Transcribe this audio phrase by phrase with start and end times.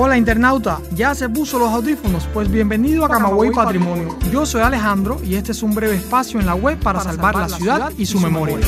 [0.00, 2.28] Hola internauta, ¿ya se puso los audífonos?
[2.32, 4.16] Pues bienvenido a Camagüey Patrimonio.
[4.30, 7.48] Yo soy Alejandro y este es un breve espacio en la web para, salvar, la
[7.48, 8.58] ciudad y su memoria.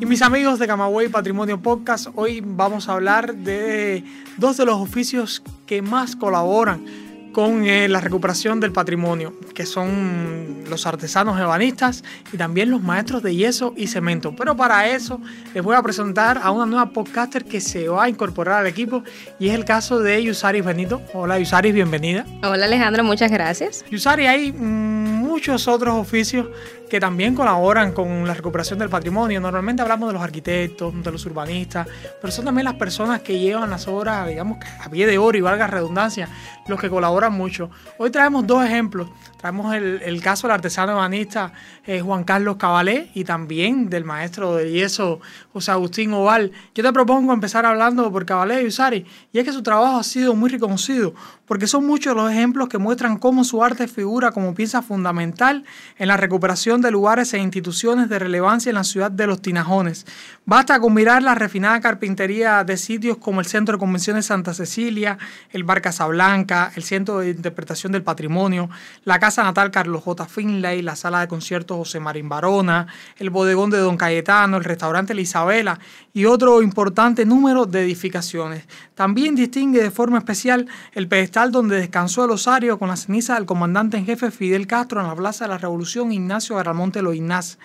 [0.00, 4.02] Y mis amigos de Camagüey Patrimonio Podcast, hoy vamos a hablar de
[4.38, 10.64] dos de los oficios que más colaboran con eh, la recuperación del patrimonio, que son
[10.68, 14.34] los artesanos ebanistas y también los maestros de yeso y cemento.
[14.36, 15.20] Pero para eso
[15.54, 19.02] les voy a presentar a una nueva podcaster que se va a incorporar al equipo
[19.38, 21.02] y es el caso de Yusaris Benito.
[21.14, 22.26] Hola Yusaris, bienvenida.
[22.42, 23.84] Hola Alejandro, muchas gracias.
[23.90, 24.99] Yusari, hay mm,
[25.30, 26.48] muchos otros oficios
[26.88, 29.40] que también colaboran con la recuperación del patrimonio.
[29.40, 31.86] Normalmente hablamos de los arquitectos, de los urbanistas,
[32.20, 35.40] pero son también las personas que llevan las obras, digamos, a pie de oro y
[35.40, 36.28] valga redundancia,
[36.66, 37.70] los que colaboran mucho.
[37.96, 39.08] Hoy traemos dos ejemplos.
[39.40, 41.54] Traemos el, caso del artesano ebanista
[41.86, 45.20] eh, Juan Carlos Cabalé y también del maestro de yeso
[45.54, 46.52] José Agustín Oval.
[46.74, 50.02] Yo te propongo empezar hablando por Cabalé y Usari, y es que su trabajo ha
[50.02, 51.14] sido muy reconocido,
[51.46, 55.64] porque son muchos los ejemplos que muestran cómo su arte figura como pieza fundamental
[55.96, 60.04] en la recuperación de lugares e instituciones de relevancia en la ciudad de Los Tinajones.
[60.44, 65.16] Basta con mirar la refinada carpintería de sitios como el Centro de Convenciones Santa Cecilia,
[65.50, 68.68] el Bar Casablanca, el Centro de Interpretación del Patrimonio,
[69.04, 70.26] la Casa Casa Natal Carlos J.
[70.26, 75.14] Finlay, la Sala de Conciertos José Marín Barona, el Bodegón de Don Cayetano, el Restaurante
[75.14, 75.78] La Isabela
[76.12, 78.64] y otro importante número de edificaciones.
[78.96, 83.46] También distingue de forma especial el pedestal donde descansó el osario con la ceniza del
[83.46, 87.60] comandante en jefe Fidel Castro en la Plaza de la Revolución Ignacio Garamonte Loinás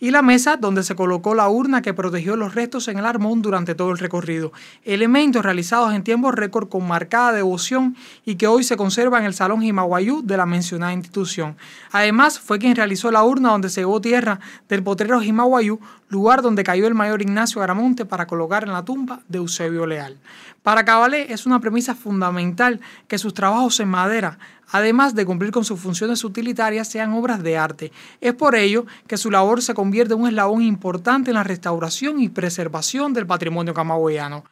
[0.00, 3.42] y la mesa donde se colocó la urna que protegió los restos en el armón
[3.42, 4.52] durante todo el recorrido.
[4.84, 9.34] Elementos realizados en tiempo récord con marcada devoción y que hoy se conserva en el
[9.34, 11.56] Salón Jimaguayú de la mencionada institución.
[11.92, 16.64] Además, fue quien realizó la urna donde se llevó tierra del potrero Jimaguayú, lugar donde
[16.64, 20.18] cayó el mayor Ignacio Garamonte para colocar en la tumba de Eusebio Leal.
[20.62, 24.38] Para Cabalé es una premisa fundamental que sus trabajos en madera
[24.70, 27.92] además de cumplir con sus funciones utilitarias, sean obras de arte.
[28.20, 32.20] Es por ello que su labor se convierte en un eslabón importante en la restauración
[32.20, 34.44] y preservación del patrimonio camagüeyano.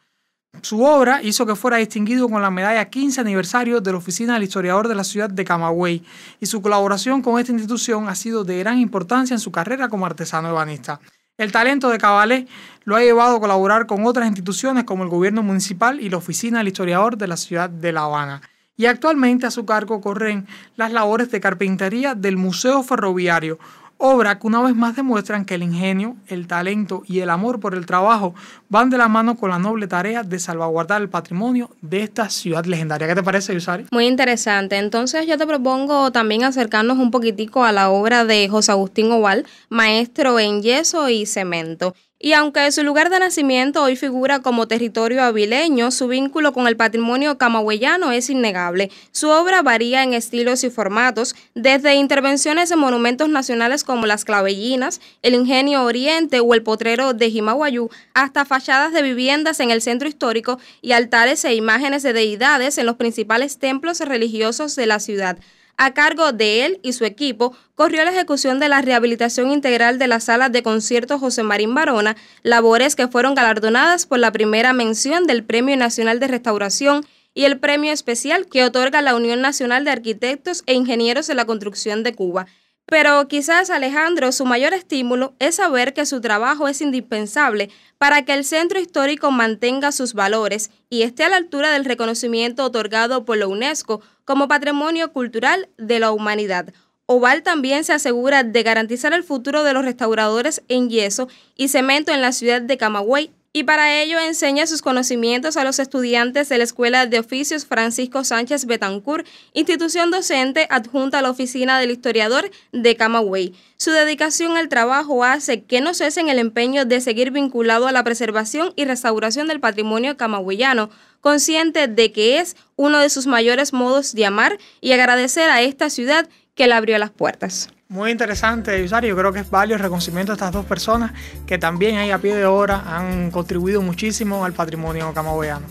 [0.61, 4.43] Su obra hizo que fuera distinguido con la medalla 15 aniversario de la Oficina del
[4.43, 6.03] Historiador de la ciudad de Camagüey
[6.39, 10.07] y su colaboración con esta institución ha sido de gran importancia en su carrera como
[10.07, 10.99] artesano ebanista.
[11.37, 12.47] El talento de Cabalé
[12.83, 16.57] lo ha llevado a colaborar con otras instituciones como el gobierno municipal y la Oficina
[16.57, 18.41] del Historiador de la ciudad de La Habana.
[18.75, 23.59] Y actualmente a su cargo corren las labores de carpintería del Museo Ferroviario,
[23.97, 27.75] obra que una vez más demuestran que el ingenio, el talento y el amor por
[27.75, 28.33] el trabajo
[28.69, 32.65] van de la mano con la noble tarea de salvaguardar el patrimonio de esta ciudad
[32.65, 33.07] legendaria.
[33.07, 33.85] ¿Qué te parece, Yusari?
[33.91, 34.77] Muy interesante.
[34.77, 39.45] Entonces yo te propongo también acercarnos un poquitico a la obra de José Agustín Oval,
[39.69, 41.93] maestro en yeso y cemento.
[42.19, 46.75] Y aunque su lugar de nacimiento hoy figura como territorio avileño, su vínculo con el
[46.75, 48.89] patrimonio camagüeyano es innegable.
[49.11, 54.99] Su obra varía en estilos y formatos, desde intervenciones en monumentos nacionales como las Clavellinas,
[55.21, 60.07] el Ingenio Oriente o el Potrero de Jimaguayú, hasta fachadas de viviendas en el centro
[60.09, 65.37] histórico y altares e imágenes de deidades en los principales templos religiosos de la ciudad.
[65.79, 70.07] A cargo de él y su equipo, corrió la ejecución de la rehabilitación integral de
[70.07, 75.27] la sala de conciertos José Marín Barona, labores que fueron galardonadas por la primera mención
[75.27, 77.05] del Premio Nacional de Restauración
[77.35, 81.45] y el premio especial que otorga la Unión Nacional de Arquitectos e Ingenieros de la
[81.45, 82.47] Construcción de Cuba.
[82.87, 88.33] Pero quizás Alejandro, su mayor estímulo es saber que su trabajo es indispensable para que
[88.33, 93.37] el centro histórico mantenga sus valores y esté a la altura del reconocimiento otorgado por
[93.37, 96.73] la UNESCO como Patrimonio Cultural de la Humanidad.
[97.05, 102.11] Oval también se asegura de garantizar el futuro de los restauradores en yeso y cemento
[102.11, 106.59] en la ciudad de Camagüey y para ello enseña sus conocimientos a los estudiantes de
[106.59, 112.51] la Escuela de Oficios Francisco Sánchez Betancourt, institución docente adjunta a la Oficina del Historiador
[112.71, 113.55] de Camagüey.
[113.77, 118.03] Su dedicación al trabajo hace que no cesen el empeño de seguir vinculado a la
[118.03, 124.13] preservación y restauración del patrimonio camagüeyano, consciente de que es uno de sus mayores modos
[124.13, 127.69] de amar y agradecer a esta ciudad que le abrió las puertas.
[127.89, 129.07] Muy interesante, Yusari.
[129.07, 131.13] Yo creo que es válido el reconocimiento de estas dos personas
[131.45, 135.65] que también ahí a pie de hora han contribuido muchísimo al patrimonio camagüeyano.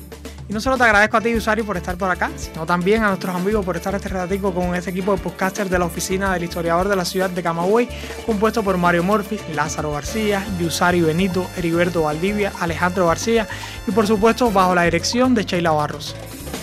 [0.48, 3.08] Y no solo te agradezco a ti, Yusari, por estar por acá, sino también a
[3.08, 6.44] nuestros amigos por estar este ratico con este equipo de podcasters de la oficina del
[6.44, 7.86] historiador de la ciudad de Camagüey,
[8.24, 13.46] compuesto por Mario Morfis, Lázaro García, Yusari Benito, Heriberto Valdivia, Alejandro García
[13.86, 16.16] y por supuesto bajo la dirección de Sheila Barros.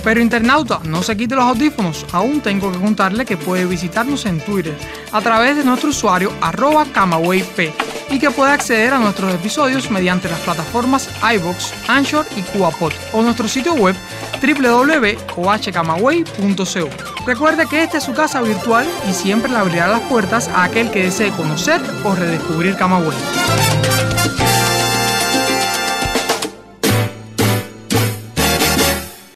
[0.04, 4.42] Pero internauta, no se quite los audífonos, aún tengo que contarle que puede visitarnos en
[4.42, 4.76] Twitter
[5.12, 7.72] a través de nuestro usuario arroba camawayp
[8.10, 13.22] y que puede acceder a nuestros episodios mediante las plataformas iBox, Anchor y CubaPod o
[13.22, 13.96] nuestro sitio web
[14.42, 16.90] www.ohcamaway.co.
[17.26, 20.92] Recuerde que esta es su casa virtual y siempre le abrirá las puertas a aquel
[20.92, 23.16] que desee conocer o redescubrir Camagüey.